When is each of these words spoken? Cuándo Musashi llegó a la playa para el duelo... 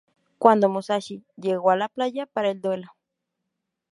Cuándo 0.39 0.67
Musashi 0.67 1.23
llegó 1.37 1.69
a 1.69 1.75
la 1.75 1.87
playa 1.87 2.25
para 2.25 2.49
el 2.49 2.59
duelo... 2.59 2.87